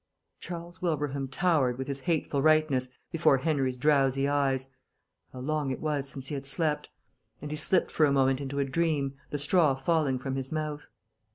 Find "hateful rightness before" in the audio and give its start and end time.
1.99-3.37